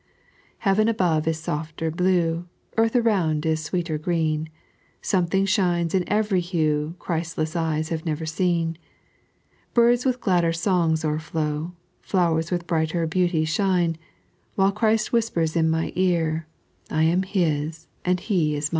Heaven 0.65 0.87
sbovs 0.87 1.27
ia 1.27 1.51
Bofter 1.57 1.95
blue, 1.95 2.47
Eartb 2.75 3.03
aroand 3.03 3.45
ia 3.45 3.53
Bweeter 3.53 4.01
green; 4.01 4.49
Something 4.99 5.45
sliiiiei 5.45 5.93
in 5.93 6.03
ereiy 6.05 6.41
bus 6.87 6.95
Christless 6.97 7.53
ejes 7.53 7.89
have 7.89 8.03
never 8.03 8.25
seen. 8.25 8.79
Birds 9.75 10.03
widi 10.03 10.19
gladder 10.19 10.53
songe 10.53 11.05
o'erflow, 11.05 11.73
Floorers 12.01 12.49
with 12.51 12.65
brighter 12.65 13.05
beanties 13.05 13.49
shine, 13.49 13.95
While 14.55 14.71
Christ 14.71 15.13
whispers 15.13 15.55
in 15.55 15.69
my 15.69 15.93
ear, 15.95 16.47
I 16.89 17.03
am 17.03 17.21
His 17.21 17.85
and 18.03 18.19
He 18.21 18.55
ia 18.55 18.61
mine. 18.61 18.69